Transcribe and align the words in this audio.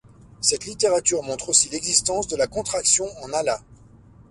Cette 0.41 0.65
littérature 0.65 1.21
montre 1.21 1.49
aussi 1.49 1.69
l’existence 1.69 2.27
de 2.27 2.35
la 2.35 2.47
contraction 2.47 3.05
en 3.23 3.31
Allah. 3.33 3.61